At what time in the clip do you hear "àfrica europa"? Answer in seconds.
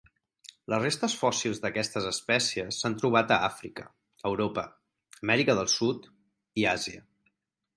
3.49-4.65